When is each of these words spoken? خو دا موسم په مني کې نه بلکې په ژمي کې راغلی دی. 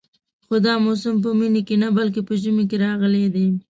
خو 0.45 0.55
دا 0.65 0.73
موسم 0.85 1.15
په 1.23 1.29
مني 1.39 1.61
کې 1.67 1.75
نه 1.83 1.87
بلکې 1.97 2.21
په 2.27 2.33
ژمي 2.41 2.65
کې 2.69 2.77
راغلی 2.85 3.25
دی. 3.35 3.47